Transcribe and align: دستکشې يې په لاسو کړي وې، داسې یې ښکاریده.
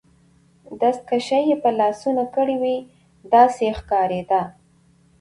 دستکشې 0.81 1.39
يې 1.49 1.55
په 1.63 1.69
لاسو 1.79 2.09
کړي 2.35 2.55
وې، 2.61 2.77
داسې 3.33 3.61
یې 3.67 3.73
ښکاریده. 3.79 4.41